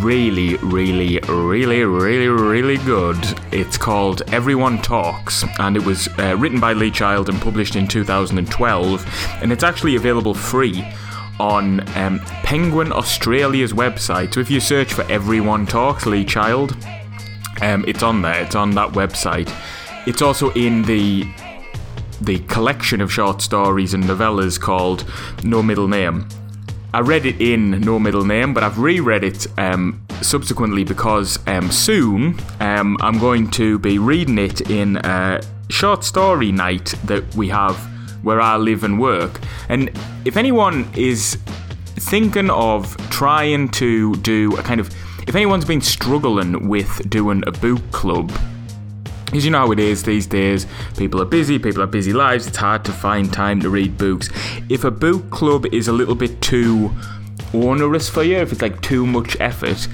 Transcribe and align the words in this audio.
really, 0.00 0.56
really, 0.56 1.20
really, 1.29 1.84
really, 1.84 2.26
really 2.26 2.79
good. 2.79 3.16
It's 3.52 3.78
called 3.78 4.22
Everyone 4.32 4.82
Talks, 4.82 5.44
and 5.60 5.76
it 5.76 5.86
was 5.86 6.08
uh, 6.18 6.36
written 6.36 6.58
by 6.58 6.72
Lee 6.72 6.90
Child 6.90 7.29
and 7.29 7.40
published 7.40 7.76
in 7.76 7.86
2012, 7.86 9.38
and 9.40 9.52
it's 9.52 9.62
actually 9.62 9.94
available 9.94 10.35
free 10.35 10.85
on 11.41 11.81
um, 11.96 12.21
Penguin 12.45 12.93
Australia's 12.93 13.72
website. 13.72 14.35
So 14.35 14.41
if 14.41 14.50
you 14.50 14.61
search 14.61 14.93
for 14.93 15.03
Everyone 15.11 15.67
Talks 15.67 16.07
Lee 16.07 16.25
Child, 16.25 16.77
um, 17.61 17.85
it's 17.86 18.03
on 18.03 18.22
there. 18.22 18.43
It's 18.43 18.55
on 18.55 18.72
that 18.72 18.91
website. 18.91 19.53
It's 20.07 20.22
also 20.22 20.50
in 20.53 20.82
the 20.82 21.25
the 22.21 22.39
collection 22.41 23.00
of 23.00 23.13
short 23.13 23.43
stories 23.43 23.95
and 23.95 24.05
novellas 24.05 24.61
called 24.61 25.05
No 25.43 25.61
Middle 25.63 25.89
Name. 25.89 26.29
I 26.95 27.00
read 27.00 27.27
it 27.27 27.41
in 27.41 27.80
No 27.80 27.99
Middle 27.99 28.25
Name, 28.25 28.55
but 28.55 28.63
I've 28.63 28.79
reread 28.79 29.25
it 29.25 29.46
um, 29.58 30.00
subsequently 30.21 30.85
because 30.85 31.39
um, 31.49 31.71
soon 31.71 32.39
um, 32.61 32.97
I'm 33.00 33.19
going 33.19 33.50
to 33.53 33.78
be 33.78 33.98
reading 33.98 34.39
it 34.39 34.70
in 34.70 34.98
a 34.98 35.41
short 35.69 36.05
story 36.05 36.53
night 36.53 36.94
that 37.05 37.34
we 37.34 37.48
have 37.48 37.77
where 38.22 38.40
I 38.40 38.56
live 38.56 38.84
and 38.84 39.00
work. 39.00 39.40
And 39.68 39.90
if 40.24 40.36
anyone 40.36 40.88
is 40.96 41.38
thinking 41.96 42.50
of 42.50 42.96
trying 43.10 43.68
to 43.70 44.14
do 44.16 44.56
a 44.56 44.62
kind 44.62 44.80
of, 44.80 44.90
if 45.28 45.34
anyone's 45.34 45.64
been 45.64 45.80
struggling 45.80 46.68
with 46.68 47.08
doing 47.08 47.42
a 47.46 47.52
book 47.52 47.82
club, 47.92 48.32
because 49.26 49.44
you 49.46 49.50
know 49.50 49.60
how 49.60 49.72
it 49.72 49.78
is 49.78 50.02
these 50.02 50.26
days, 50.26 50.66
people 50.98 51.22
are 51.22 51.24
busy, 51.24 51.58
people 51.58 51.80
have 51.80 51.90
busy 51.90 52.12
lives, 52.12 52.46
it's 52.46 52.58
hard 52.58 52.84
to 52.84 52.92
find 52.92 53.32
time 53.32 53.60
to 53.60 53.70
read 53.70 53.96
books. 53.96 54.28
If 54.68 54.84
a 54.84 54.90
book 54.90 55.30
club 55.30 55.64
is 55.72 55.88
a 55.88 55.92
little 55.92 56.14
bit 56.14 56.42
too 56.42 56.90
onerous 57.54 58.10
for 58.10 58.22
you, 58.22 58.36
if 58.36 58.52
it's 58.52 58.60
like 58.60 58.82
too 58.82 59.06
much 59.06 59.36
effort, 59.40 59.88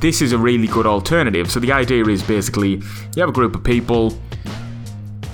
this 0.00 0.20
is 0.20 0.32
a 0.32 0.38
really 0.38 0.66
good 0.66 0.84
alternative. 0.84 1.48
So 1.48 1.60
the 1.60 1.70
idea 1.70 2.04
is 2.06 2.24
basically 2.24 2.82
you 3.14 3.20
have 3.20 3.28
a 3.28 3.32
group 3.32 3.54
of 3.54 3.62
people, 3.62 4.18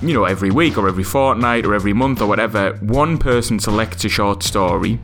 you 0.01 0.13
know, 0.13 0.25
every 0.25 0.51
week 0.51 0.77
or 0.77 0.87
every 0.87 1.03
fortnight 1.03 1.65
or 1.65 1.73
every 1.73 1.93
month 1.93 2.21
or 2.21 2.27
whatever, 2.27 2.73
one 2.81 3.17
person 3.17 3.59
selects 3.59 4.05
a 4.05 4.09
short 4.09 4.43
story. 4.43 4.99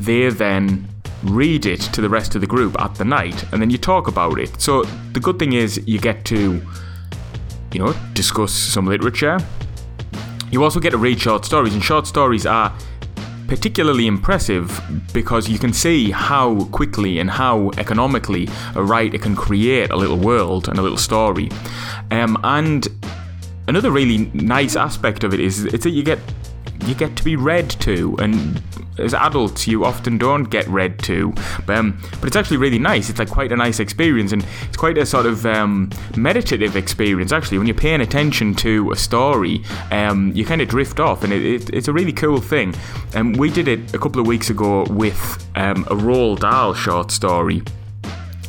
They 0.00 0.28
then 0.30 0.88
read 1.22 1.66
it 1.66 1.80
to 1.80 2.00
the 2.00 2.08
rest 2.08 2.34
of 2.34 2.40
the 2.40 2.46
group 2.46 2.80
at 2.80 2.94
the 2.96 3.04
night 3.04 3.44
and 3.52 3.60
then 3.60 3.70
you 3.70 3.78
talk 3.78 4.08
about 4.08 4.38
it. 4.38 4.60
So 4.60 4.84
the 5.12 5.20
good 5.20 5.38
thing 5.38 5.52
is 5.52 5.80
you 5.86 5.98
get 5.98 6.24
to, 6.26 6.60
you 7.72 7.78
know, 7.78 7.94
discuss 8.14 8.52
some 8.52 8.86
literature. 8.86 9.38
You 10.50 10.64
also 10.64 10.80
get 10.80 10.90
to 10.90 10.98
read 10.98 11.18
short 11.18 11.46
stories, 11.46 11.72
and 11.72 11.82
short 11.82 12.06
stories 12.06 12.44
are 12.44 12.74
particularly 13.48 14.06
impressive 14.06 14.82
because 15.12 15.48
you 15.48 15.58
can 15.58 15.72
see 15.72 16.10
how 16.10 16.64
quickly 16.66 17.18
and 17.18 17.30
how 17.30 17.70
economically 17.78 18.48
a 18.74 18.82
writer 18.82 19.18
can 19.18 19.34
create 19.34 19.90
a 19.90 19.96
little 19.96 20.18
world 20.18 20.68
and 20.68 20.78
a 20.78 20.82
little 20.82 20.98
story. 20.98 21.50
Um, 22.10 22.38
and 22.44 22.88
another 23.68 23.90
really 23.90 24.30
nice 24.34 24.76
aspect 24.76 25.24
of 25.24 25.34
it 25.34 25.40
is 25.40 25.64
it's 25.64 25.84
that 25.84 25.90
you 25.90 26.02
get 26.02 26.18
you 26.86 26.94
get 26.94 27.16
to 27.16 27.24
be 27.24 27.36
read 27.36 27.70
to, 27.70 28.16
and 28.18 28.60
as 28.98 29.14
adults, 29.14 29.66
you 29.66 29.84
often 29.84 30.18
don't 30.18 30.44
get 30.44 30.66
read 30.68 30.98
to. 31.00 31.32
But, 31.66 31.76
um, 31.76 31.98
but 32.20 32.26
it's 32.26 32.36
actually 32.36 32.56
really 32.56 32.78
nice. 32.78 33.08
It's 33.08 33.18
like 33.18 33.30
quite 33.30 33.52
a 33.52 33.56
nice 33.56 33.80
experience, 33.80 34.32
and 34.32 34.44
it's 34.66 34.76
quite 34.76 34.98
a 34.98 35.06
sort 35.06 35.26
of 35.26 35.46
um, 35.46 35.90
meditative 36.16 36.76
experience. 36.76 37.32
Actually, 37.32 37.58
when 37.58 37.66
you're 37.66 37.76
paying 37.76 38.00
attention 38.00 38.54
to 38.56 38.90
a 38.90 38.96
story, 38.96 39.62
um, 39.90 40.32
you 40.34 40.44
kind 40.44 40.60
of 40.60 40.68
drift 40.68 41.00
off, 41.00 41.24
and 41.24 41.32
it, 41.32 41.44
it, 41.44 41.70
it's 41.70 41.88
a 41.88 41.92
really 41.92 42.12
cool 42.12 42.40
thing. 42.40 42.74
And 43.14 43.34
um, 43.34 43.40
we 43.40 43.50
did 43.50 43.68
it 43.68 43.94
a 43.94 43.98
couple 43.98 44.20
of 44.20 44.26
weeks 44.26 44.50
ago 44.50 44.84
with 44.90 45.46
um, 45.54 45.84
a 45.84 45.94
Roald 45.94 46.40
Dahl 46.40 46.74
short 46.74 47.10
story, 47.10 47.62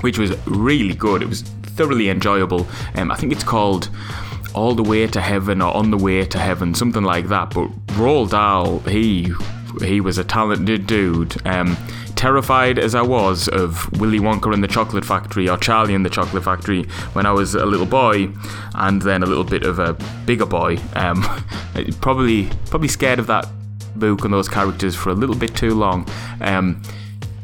which 0.01 0.17
was 0.17 0.35
really 0.47 0.95
good. 0.95 1.21
It 1.21 1.29
was 1.29 1.41
thoroughly 1.41 2.09
enjoyable. 2.09 2.67
Um, 2.95 3.11
I 3.11 3.15
think 3.15 3.31
it's 3.31 3.43
called 3.43 3.89
all 4.53 4.75
the 4.75 4.83
way 4.83 5.07
to 5.07 5.21
heaven 5.21 5.61
or 5.61 5.75
on 5.75 5.91
the 5.91 5.97
way 5.97 6.25
to 6.25 6.39
heaven, 6.39 6.73
something 6.73 7.03
like 7.03 7.27
that. 7.27 7.53
But 7.53 7.67
Roald 7.97 8.31
Dahl, 8.31 8.79
he 8.79 9.33
he 9.81 10.01
was 10.01 10.17
a 10.17 10.23
talented 10.23 10.87
dude. 10.87 11.45
Um, 11.47 11.77
terrified 12.15 12.79
as 12.79 12.95
I 12.95 13.01
was 13.01 13.47
of 13.49 13.91
Willy 13.99 14.19
Wonka 14.19 14.53
and 14.53 14.63
the 14.63 14.67
Chocolate 14.67 15.03
Factory 15.03 15.49
or 15.49 15.57
Charlie 15.57 15.95
and 15.95 16.05
the 16.05 16.09
Chocolate 16.09 16.43
Factory 16.43 16.83
when 17.13 17.25
I 17.25 17.31
was 17.31 17.55
a 17.55 17.65
little 17.65 17.85
boy, 17.85 18.29
and 18.75 19.01
then 19.01 19.23
a 19.23 19.25
little 19.25 19.43
bit 19.43 19.63
of 19.63 19.79
a 19.79 19.93
bigger 20.25 20.45
boy. 20.45 20.77
Um, 20.95 21.21
probably 22.01 22.49
probably 22.69 22.87
scared 22.87 23.19
of 23.19 23.27
that 23.27 23.47
book 23.95 24.23
and 24.23 24.33
those 24.33 24.49
characters 24.49 24.95
for 24.95 25.09
a 25.09 25.13
little 25.13 25.35
bit 25.35 25.55
too 25.55 25.75
long. 25.75 26.07
Um, 26.41 26.81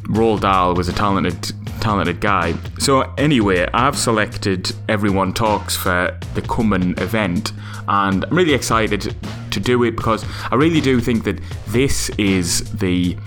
Roald 0.03 0.41
Dahl 0.41 0.73
was 0.75 0.89
a 0.89 0.93
talented 0.93 1.51
talented 1.89 2.19
guy. 2.19 2.53
So 2.77 3.01
anyway, 3.17 3.67
I've 3.73 3.97
selected 3.97 4.71
Everyone 4.87 5.33
Talks 5.33 5.75
for 5.75 6.15
the 6.35 6.41
coming 6.43 6.91
event, 6.99 7.51
and 7.87 8.25
I'm 8.25 8.37
really 8.37 8.53
excited 8.53 9.15
to 9.49 9.59
do 9.59 9.83
it 9.85 9.95
because 9.95 10.23
I 10.51 10.55
really 10.55 10.81
do 10.81 10.99
think 10.99 11.23
that 11.23 11.39
this 11.69 12.09
is 12.09 12.71
the 12.73 13.17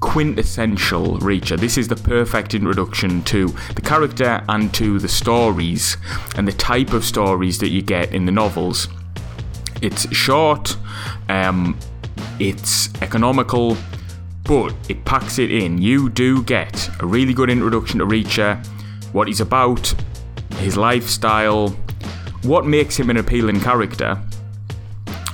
quintessential 0.00 1.18
Reacher. 1.18 1.60
This 1.60 1.76
is 1.76 1.88
the 1.88 1.96
perfect 1.96 2.54
introduction 2.54 3.22
to 3.24 3.54
the 3.74 3.82
character 3.82 4.42
and 4.48 4.72
to 4.72 4.98
the 4.98 5.08
stories 5.08 5.98
and 6.36 6.48
the 6.48 6.52
type 6.52 6.94
of 6.94 7.04
stories 7.04 7.58
that 7.58 7.68
you 7.68 7.82
get 7.82 8.14
in 8.14 8.24
the 8.24 8.32
novels. 8.32 8.88
It's 9.82 10.10
short, 10.16 10.74
um, 11.28 11.78
it's 12.40 12.88
economical, 13.02 13.76
but 14.46 14.74
it 14.88 15.04
packs 15.04 15.38
it 15.38 15.50
in. 15.50 15.78
You 15.78 16.08
do 16.08 16.42
get 16.42 16.88
a 17.00 17.06
really 17.06 17.34
good 17.34 17.50
introduction 17.50 17.98
to 17.98 18.06
Reacher, 18.06 18.64
what 19.12 19.26
he's 19.26 19.40
about, 19.40 19.92
his 20.56 20.76
lifestyle, 20.76 21.70
what 22.42 22.64
makes 22.64 22.96
him 22.96 23.10
an 23.10 23.16
appealing 23.16 23.60
character. 23.60 24.20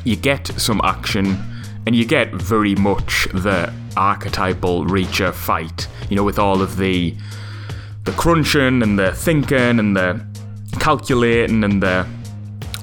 You 0.05 0.17
get 0.17 0.47
some 0.57 0.81
action, 0.83 1.39
and 1.87 1.95
you 1.95 2.05
get 2.05 2.33
very 2.33 2.75
much 2.75 3.29
the 3.35 3.73
archetypal 3.97 4.87
Reacher 4.87 5.33
fight. 5.33 5.89
You 6.09 6.17
know, 6.17 6.25
with 6.25 6.39
all 6.39 6.63
of 6.63 6.77
the 6.77 7.15
the 8.05 8.13
crunching 8.13 8.83
and 8.83 8.99
the 8.99 9.13
thinking 9.13 9.79
and 9.79 9.97
the 9.97 10.25
calculating 10.81 11.63
and 11.63 11.83
the 11.83 12.07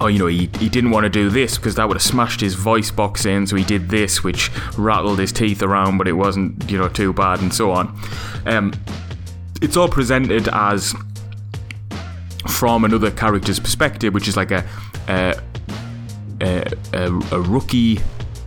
oh, 0.01 0.07
you 0.07 0.19
know, 0.19 0.27
he, 0.27 0.49
he 0.59 0.69
didn't 0.69 0.91
want 0.91 1.03
to 1.03 1.09
do 1.09 1.29
this 1.29 1.57
because 1.57 1.75
that 1.75 1.87
would 1.87 1.95
have 1.95 2.03
smashed 2.03 2.41
his 2.41 2.55
voice 2.55 2.91
box 2.91 3.25
in, 3.25 3.45
so 3.47 3.55
he 3.55 3.63
did 3.63 3.89
this, 3.89 4.23
which 4.23 4.49
rattled 4.77 5.19
his 5.19 5.31
teeth 5.31 5.61
around, 5.61 5.97
but 5.97 6.07
it 6.07 6.13
wasn't, 6.13 6.69
you 6.69 6.77
know, 6.77 6.87
too 6.87 7.13
bad, 7.13 7.41
and 7.41 7.53
so 7.53 7.71
on. 7.71 7.97
Um, 8.45 8.73
it's 9.61 9.75
all 9.75 9.89
presented 9.89 10.47
as 10.49 10.95
from 12.47 12.85
another 12.85 13.11
character's 13.11 13.59
perspective, 13.59 14.13
which 14.13 14.27
is 14.27 14.37
like 14.37 14.51
a 14.51 14.65
a, 16.41 16.71
a, 16.93 17.11
a 17.31 17.41
rookie 17.41 17.99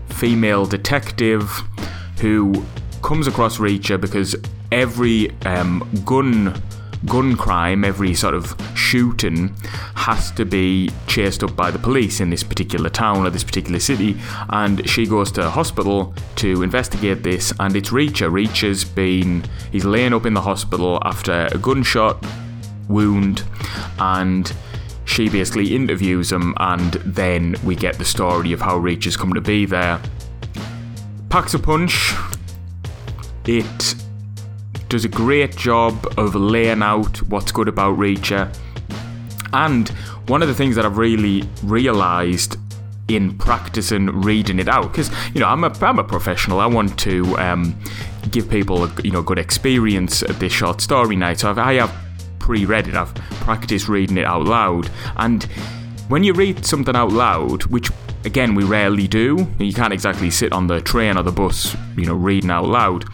female 0.08 0.66
detective 0.66 1.50
who 2.20 2.64
comes 3.02 3.26
across 3.26 3.58
Reacher 3.58 4.00
because 4.00 4.36
every 4.70 5.30
um, 5.42 5.88
gun 6.04 6.60
gun 7.06 7.36
crime, 7.36 7.84
every 7.84 8.14
sort 8.14 8.34
of 8.34 8.54
shooting, 8.74 9.54
has 9.94 10.30
to 10.32 10.44
be 10.44 10.90
chased 11.06 11.42
up 11.42 11.56
by 11.56 11.70
the 11.70 11.78
police 11.78 12.20
in 12.20 12.30
this 12.30 12.42
particular 12.42 12.88
town 12.90 13.26
or 13.26 13.30
this 13.30 13.44
particular 13.44 13.80
city. 13.80 14.16
And 14.50 14.88
she 14.88 15.06
goes 15.06 15.32
to 15.32 15.50
hospital 15.50 16.14
to 16.36 16.62
investigate 16.62 17.22
this, 17.22 17.52
and 17.58 17.74
it's 17.76 17.90
Reacher. 17.90 18.30
Reacher's 18.30 18.84
been, 18.84 19.44
he's 19.70 19.84
laying 19.84 20.12
up 20.12 20.26
in 20.26 20.34
the 20.34 20.40
hospital 20.40 20.98
after 21.02 21.48
a 21.52 21.58
gunshot 21.58 22.24
wound, 22.88 23.44
and 23.98 24.52
she 25.04 25.28
basically 25.28 25.74
interviews 25.74 26.30
him, 26.32 26.54
and 26.58 26.92
then 26.94 27.56
we 27.64 27.74
get 27.74 27.98
the 27.98 28.04
story 28.04 28.52
of 28.52 28.60
how 28.60 28.76
Reacher's 28.76 29.16
come 29.16 29.32
to 29.34 29.40
be 29.40 29.66
there. 29.66 30.00
Packs 31.28 31.54
a 31.54 31.58
punch. 31.58 32.14
It 33.44 33.94
does 34.92 35.06
a 35.06 35.08
great 35.08 35.56
job 35.56 36.06
of 36.18 36.34
laying 36.34 36.82
out 36.82 37.22
what's 37.22 37.50
good 37.50 37.66
about 37.66 37.96
Reacher. 37.96 38.54
And 39.54 39.88
one 40.28 40.42
of 40.42 40.48
the 40.48 40.54
things 40.54 40.76
that 40.76 40.84
I've 40.84 40.98
really 40.98 41.48
realised 41.64 42.58
in 43.08 43.38
practicing 43.38 44.08
reading 44.20 44.58
it 44.58 44.68
out, 44.68 44.92
because 44.92 45.10
you 45.32 45.40
know 45.40 45.46
I'm 45.46 45.64
a 45.64 45.72
I'm 45.80 45.98
a 45.98 46.04
professional. 46.04 46.60
I 46.60 46.66
want 46.66 46.98
to 47.00 47.38
um, 47.38 47.74
give 48.30 48.50
people 48.50 48.84
a 48.84 48.94
you 49.02 49.10
know 49.10 49.22
good 49.22 49.38
experience 49.38 50.22
at 50.24 50.38
this 50.38 50.52
short 50.52 50.82
story 50.82 51.16
night. 51.16 51.40
So 51.40 51.48
I've, 51.48 51.58
I 51.58 51.74
have 51.74 51.94
pre-read 52.38 52.86
it. 52.86 52.94
I've 52.94 53.14
practiced 53.14 53.88
reading 53.88 54.18
it 54.18 54.26
out 54.26 54.44
loud, 54.44 54.90
and 55.16 55.44
when 56.08 56.22
you 56.22 56.34
read 56.34 56.66
something 56.66 56.94
out 56.94 57.12
loud, 57.12 57.64
which 57.64 57.90
again 58.26 58.54
we 58.54 58.64
rarely 58.64 59.08
do, 59.08 59.46
you 59.58 59.72
can't 59.72 59.94
exactly 59.94 60.30
sit 60.30 60.52
on 60.52 60.66
the 60.66 60.82
train 60.82 61.16
or 61.16 61.22
the 61.22 61.32
bus, 61.32 61.74
you 61.96 62.04
know, 62.04 62.14
reading 62.14 62.50
out 62.50 62.66
loud 62.66 63.06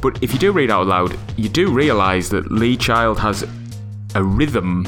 but 0.00 0.22
if 0.22 0.32
you 0.32 0.38
do 0.38 0.52
read 0.52 0.70
out 0.70 0.86
loud, 0.86 1.18
you 1.36 1.48
do 1.48 1.70
realise 1.70 2.28
that 2.30 2.50
Lee 2.50 2.76
Child 2.76 3.18
has 3.18 3.46
a 4.14 4.22
rhythm 4.22 4.86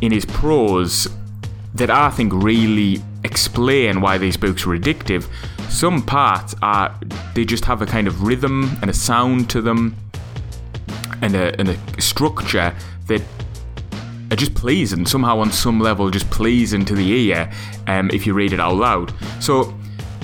in 0.00 0.12
his 0.12 0.24
prose 0.24 1.08
that 1.74 1.90
I 1.90 2.10
think 2.10 2.32
really 2.34 3.02
explain 3.24 4.00
why 4.00 4.18
these 4.18 4.36
books 4.36 4.66
are 4.66 4.76
addictive. 4.76 5.26
Some 5.70 6.02
parts 6.02 6.54
are 6.62 6.94
they 7.34 7.44
just 7.44 7.64
have 7.64 7.82
a 7.82 7.86
kind 7.86 8.06
of 8.06 8.22
rhythm 8.22 8.78
and 8.82 8.90
a 8.90 8.94
sound 8.94 9.48
to 9.50 9.62
them 9.62 9.96
and 11.22 11.34
a, 11.34 11.58
and 11.58 11.68
a 11.68 12.00
structure 12.00 12.74
that 13.06 13.22
are 14.30 14.36
just 14.36 14.54
pleasing 14.54 15.06
somehow 15.06 15.38
on 15.38 15.52
some 15.52 15.78
level 15.78 16.10
just 16.10 16.28
pleasing 16.30 16.84
to 16.86 16.94
the 16.94 17.06
ear 17.06 17.50
um, 17.86 18.10
if 18.12 18.26
you 18.26 18.32
read 18.32 18.52
it 18.52 18.58
out 18.58 18.74
loud 18.74 19.12
so 19.40 19.74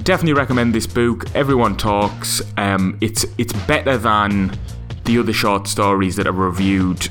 definitely 0.09 0.33
recommend 0.33 0.75
this 0.75 0.87
book 0.87 1.27
everyone 1.35 1.77
talks 1.77 2.41
um, 2.57 2.97
it's 3.03 3.27
it's 3.37 3.53
better 3.67 3.99
than 3.99 4.51
the 5.05 5.19
other 5.19 5.35
short 5.35 5.69
stories 5.69 6.17
that 6.17 6.27
are 6.27 6.33
reviewed 6.33 7.07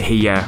here 0.00 0.44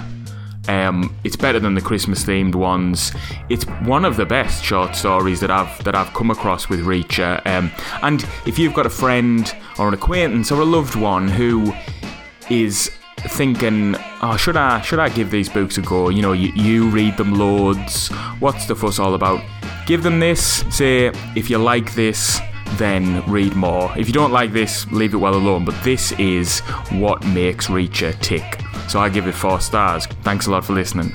um, 0.67 1.17
it's 1.23 1.37
better 1.37 1.61
than 1.61 1.75
the 1.75 1.81
Christmas 1.81 2.25
themed 2.25 2.57
ones. 2.57 3.13
It's 3.49 3.63
one 3.85 4.05
of 4.05 4.17
the 4.17 4.27
best 4.27 4.65
short 4.65 4.97
stories 4.97 5.39
that 5.39 5.49
I've 5.53 5.85
that 5.85 5.95
I've 5.95 6.13
come 6.13 6.33
across 6.33 6.69
with 6.69 6.81
Reacher. 6.81 7.41
Um, 7.47 7.71
and 8.03 8.27
if 8.47 8.59
you've 8.59 8.75
got 8.75 8.85
a 8.85 8.91
friend 8.91 9.55
or 9.79 9.87
an 9.87 9.95
acquaintance 9.95 10.51
or 10.51 10.63
a 10.63 10.65
loved 10.65 10.97
one 10.97 11.29
who 11.29 11.73
is 12.51 12.91
thinking, 13.29 13.95
oh, 14.23 14.37
should 14.37 14.57
I 14.57 14.81
should 14.81 14.99
I 14.99 15.09
give 15.09 15.31
these 15.31 15.49
books 15.49 15.79
a 15.79 15.83
go? 15.83 16.09
You 16.09 16.23
know, 16.23 16.33
you, 16.33 16.49
you 16.57 16.89
read 16.89 17.17
them 17.17 17.35
loads. 17.35 18.09
What's 18.41 18.67
the 18.67 18.75
fuss 18.75 18.99
all 18.99 19.15
about? 19.15 19.41
Give 19.87 20.03
them 20.03 20.19
this. 20.19 20.65
Say 20.71 21.13
if 21.37 21.49
you 21.49 21.59
like 21.59 21.95
this, 21.95 22.41
then 22.73 23.25
read 23.27 23.55
more. 23.55 23.97
If 23.97 24.09
you 24.09 24.13
don't 24.13 24.33
like 24.33 24.53
this, 24.53 24.91
leave 24.91 25.15
it 25.15 25.19
well 25.19 25.35
alone. 25.35 25.65
But 25.65 25.81
this 25.85 26.13
is 26.13 26.61
what 26.91 27.25
makes 27.27 27.69
Reacher 27.69 28.19
tick. 28.21 28.61
So 28.89 28.99
I 29.01 29.09
give 29.09 29.27
it 29.27 29.33
four 29.33 29.61
stars. 29.61 30.07
Thanks 30.23 30.47
a 30.47 30.51
lot 30.51 30.65
for 30.65 30.73
listening. 30.73 31.13